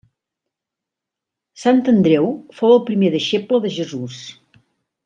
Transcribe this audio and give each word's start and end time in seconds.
Sant 1.65 1.83
Andreu 1.93 2.27
fou 2.63 2.75
el 2.79 2.83
primer 2.91 3.13
deixeble 3.19 3.63
de 3.69 3.75
Jesús. 3.79 4.23